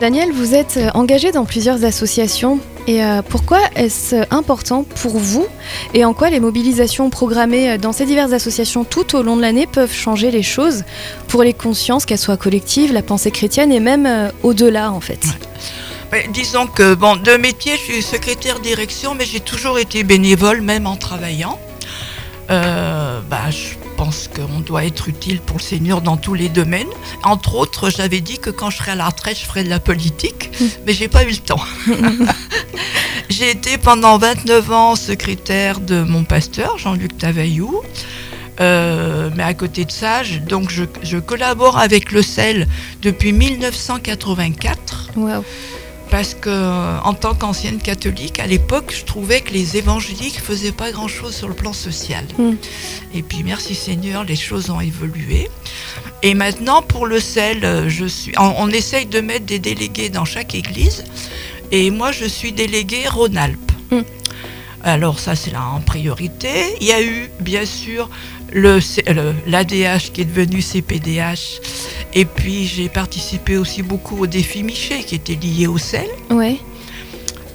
Daniel, 0.00 0.30
vous 0.30 0.54
êtes 0.54 0.76
euh, 0.76 0.90
engagé 0.94 1.32
dans 1.32 1.44
plusieurs 1.44 1.84
associations. 1.84 2.60
Et 2.86 3.02
euh, 3.02 3.20
pourquoi 3.20 3.58
est-ce 3.74 4.14
important 4.32 4.84
pour 4.84 5.18
vous 5.18 5.46
Et 5.92 6.04
en 6.04 6.14
quoi 6.14 6.30
les 6.30 6.38
mobilisations 6.38 7.10
programmées 7.10 7.78
dans 7.78 7.92
ces 7.92 8.06
diverses 8.06 8.32
associations 8.32 8.84
tout 8.84 9.16
au 9.16 9.22
long 9.22 9.36
de 9.36 9.42
l'année 9.42 9.66
peuvent 9.66 9.92
changer 9.92 10.30
les 10.30 10.44
choses 10.44 10.84
pour 11.26 11.42
les 11.42 11.52
consciences, 11.52 12.06
qu'elles 12.06 12.16
soient 12.16 12.36
collectives, 12.36 12.92
la 12.92 13.02
pensée 13.02 13.32
chrétienne 13.32 13.72
et 13.72 13.80
même 13.80 14.06
euh, 14.06 14.30
au-delà 14.44 14.92
en 14.92 15.00
fait? 15.00 15.20
Ouais, 16.12 16.26
disons 16.32 16.66
que, 16.68 16.94
bon, 16.94 17.16
de 17.16 17.36
métier, 17.36 17.72
je 17.72 17.92
suis 17.92 18.02
secrétaire 18.02 18.60
direction, 18.60 19.14
mais 19.14 19.26
j'ai 19.26 19.40
toujours 19.40 19.78
été 19.78 20.04
bénévole, 20.04 20.62
même 20.62 20.86
en 20.86 20.96
travaillant. 20.96 21.58
Euh, 22.50 23.20
bah, 23.28 23.50
je 23.50 23.74
pense 23.96 24.28
qu'on 24.28 24.60
doit 24.60 24.84
être 24.84 25.08
utile 25.08 25.40
pour 25.40 25.58
le 25.58 25.62
Seigneur 25.62 26.00
dans 26.00 26.16
tous 26.16 26.34
les 26.34 26.48
domaines. 26.48 26.88
Entre 27.22 27.54
autres, 27.54 27.90
j'avais 27.90 28.20
dit 28.20 28.38
que 28.38 28.50
quand 28.50 28.70
je 28.70 28.78
serai 28.78 28.92
à 28.92 28.94
la 28.94 29.06
retraite, 29.06 29.38
je 29.38 29.44
ferai 29.44 29.64
de 29.64 29.68
la 29.68 29.80
politique, 29.80 30.50
mais 30.86 30.92
j'ai 30.92 31.08
pas 31.08 31.24
eu 31.24 31.30
le 31.30 31.36
temps. 31.36 31.60
j'ai 33.28 33.50
été 33.50 33.76
pendant 33.76 34.16
29 34.16 34.72
ans 34.72 34.96
secrétaire 34.96 35.80
de 35.80 36.02
mon 36.02 36.24
pasteur, 36.24 36.78
Jean-Luc 36.78 37.18
Tavaillou. 37.18 37.82
Euh, 38.60 39.30
mais 39.36 39.44
à 39.44 39.54
côté 39.54 39.84
de 39.84 39.90
ça, 39.92 40.22
je, 40.22 40.38
donc 40.38 40.70
je, 40.70 40.84
je 41.02 41.18
collabore 41.18 41.78
avec 41.78 42.10
le 42.10 42.22
CEL 42.22 42.66
depuis 43.02 43.32
1984 43.32 45.10
Waouh. 45.16 45.44
Parce 46.10 46.34
que 46.34 47.00
en 47.04 47.14
tant 47.14 47.34
qu'ancienne 47.34 47.78
catholique, 47.78 48.38
à 48.40 48.46
l'époque, 48.46 48.92
je 48.96 49.04
trouvais 49.04 49.40
que 49.40 49.52
les 49.52 49.76
évangéliques 49.76 50.40
faisaient 50.40 50.72
pas 50.72 50.90
grand-chose 50.92 51.34
sur 51.34 51.48
le 51.48 51.54
plan 51.54 51.72
social. 51.72 52.24
Mm. 52.38 52.52
Et 53.14 53.22
puis 53.22 53.42
merci 53.44 53.74
Seigneur, 53.74 54.24
les 54.24 54.36
choses 54.36 54.70
ont 54.70 54.80
évolué. 54.80 55.48
Et 56.22 56.34
maintenant, 56.34 56.82
pour 56.82 57.06
le 57.06 57.20
sel, 57.20 57.64
euh, 57.64 57.88
je 57.88 58.06
suis, 58.06 58.32
on, 58.38 58.54
on 58.58 58.68
essaye 58.70 59.06
de 59.06 59.20
mettre 59.20 59.46
des 59.46 59.58
délégués 59.58 60.08
dans 60.08 60.24
chaque 60.24 60.54
église. 60.54 61.04
Et 61.70 61.90
moi, 61.90 62.12
je 62.12 62.24
suis 62.24 62.52
déléguée 62.52 63.06
Rhône-Alpes. 63.08 63.72
Mm. 63.90 64.00
Alors 64.82 65.18
ça, 65.18 65.34
c'est 65.36 65.50
là 65.50 65.62
en 65.74 65.80
priorité. 65.80 66.50
Il 66.80 66.86
y 66.86 66.92
a 66.92 67.02
eu, 67.02 67.30
bien 67.40 67.66
sûr, 67.66 68.08
le- 68.52 68.80
l'ADH 69.46 70.12
qui 70.12 70.22
est 70.22 70.24
devenu 70.24 70.62
CPDH. 70.62 71.60
Et 72.18 72.24
puis, 72.24 72.66
j'ai 72.66 72.88
participé 72.88 73.56
aussi 73.58 73.84
beaucoup 73.84 74.18
au 74.18 74.26
défi 74.26 74.64
Miché 74.64 75.04
qui 75.04 75.14
était 75.14 75.36
lié 75.36 75.68
au 75.68 75.78
sel. 75.78 76.08
Ouais. 76.30 76.58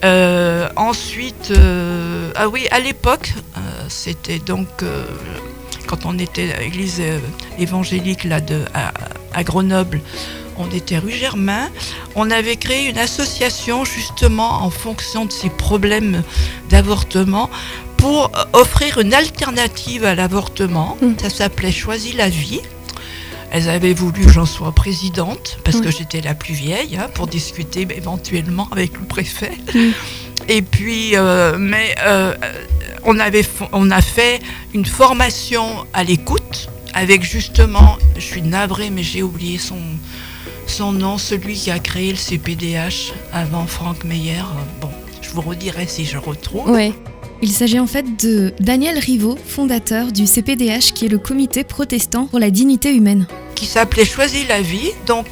Euh, 0.06 0.70
ensuite, 0.78 1.52
euh, 1.52 2.32
ah 2.38 2.48
oui, 2.48 2.70
à 2.72 2.80
l'époque, 2.80 3.34
euh, 3.58 3.60
c'était 3.90 4.40
donc 4.40 4.70
quand 5.86 6.06
on 6.06 6.18
était 6.18 6.54
à 6.54 6.62
l'église 6.62 7.02
évangélique 7.60 8.24
là 8.24 8.40
de, 8.40 8.62
à, 8.74 8.94
à 9.34 9.44
Grenoble, 9.44 10.00
on 10.58 10.70
était 10.72 10.98
rue 10.98 11.12
Germain. 11.12 11.70
On 12.16 12.32
avait 12.32 12.56
créé 12.56 12.88
une 12.88 13.00
association 13.00 13.84
justement 13.84 14.64
en 14.64 14.70
fonction 14.70 15.26
de 15.26 15.34
ces 15.34 15.50
problèmes 15.50 16.24
d'avortement 16.70 17.50
pour 17.98 18.32
offrir 18.54 19.00
une 19.00 19.14
alternative 19.14 20.06
à 20.06 20.16
l'avortement. 20.16 20.98
Mm. 21.02 21.20
Ça 21.22 21.30
s'appelait 21.30 21.74
Choisis 21.74 22.16
la 22.16 22.30
vie. 22.30 22.62
Elles 23.54 23.70
avaient 23.70 23.94
voulu 23.94 24.26
que 24.26 24.32
j'en 24.32 24.46
sois 24.48 24.72
présidente 24.72 25.60
parce 25.64 25.80
que 25.80 25.92
j'étais 25.92 26.22
la 26.22 26.34
plus 26.34 26.56
vieille 26.56 26.98
hein, 26.98 27.08
pour 27.14 27.28
discuter 27.28 27.88
éventuellement 27.96 28.68
avec 28.72 28.94
le 29.00 29.06
préfet. 29.06 29.52
Et 30.50 30.62
puis, 30.64 31.16
euh, 31.16 31.56
mais 31.60 31.94
euh, 32.06 32.34
on, 33.04 33.18
avait, 33.20 33.44
fo- 33.44 33.70
on 33.72 33.92
a 33.92 34.02
fait 34.02 34.40
une 34.74 34.86
formation 34.86 35.86
à 35.94 36.04
l'écoute 36.04 36.68
avec 36.96 37.24
justement, 37.24 37.98
je 38.16 38.22
suis 38.22 38.42
navrée, 38.42 38.90
mais 38.90 39.04
j'ai 39.04 39.22
oublié 39.24 39.58
son, 39.60 39.78
son 40.68 40.92
nom, 40.92 41.18
celui 41.20 41.54
qui 41.54 41.70
a 41.72 41.78
créé 41.80 42.10
le 42.12 42.18
CPDH 42.18 43.14
avant 43.32 43.66
Franck 43.68 44.04
Meyer. 44.04 44.44
Bon, 44.82 44.90
je 45.22 45.30
vous 45.30 45.42
redirai 45.42 45.86
si 45.88 46.06
je 46.06 46.18
retrouve. 46.18 46.70
Ouais. 46.72 46.92
Il 47.44 47.52
s'agit 47.52 47.78
en 47.78 47.88
fait 47.88 48.06
de 48.24 48.54
Daniel 48.62 48.98
Rivaud, 48.98 49.38
fondateur 49.46 50.14
du 50.14 50.28
CPDH 50.28 50.94
qui 50.96 51.08
est 51.08 51.10
le 51.10 51.18
comité 51.18 51.66
protestant 51.66 52.28
pour 52.28 52.40
la 52.40 52.50
dignité 52.50 52.96
humaine. 52.96 53.28
qui 53.56 53.66
s'appelait 53.66 54.06
Choisis 54.06 54.48
la 54.48 54.62
vie. 54.62 54.92
Donc, 55.08 55.28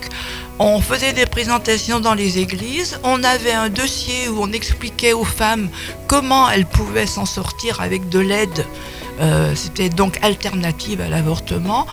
on 0.59 0.81
faisait 0.81 1.13
des 1.13 1.25
présentations 1.25 2.01
dans 2.01 2.13
les 2.13 2.37
églises. 2.37 2.99
On 3.05 3.23
avait 3.23 3.53
un 3.53 3.69
dossier 3.69 4.27
où 4.27 4.41
on 4.41 4.51
expliquait 4.51 5.13
aux 5.13 5.23
femmes 5.23 5.69
comment 6.07 6.49
elles 6.49 6.65
pouvaient 6.65 7.05
s'en 7.07 7.25
sortir 7.25 7.79
avec 7.79 8.09
de 8.09 8.19
l'aide. 8.19 8.65
Euh, 9.21 9.53
C'était 9.55 9.87
donc 9.87 10.19
alternative 10.21 10.99
à 10.99 11.07
l'avortement. 11.07 11.87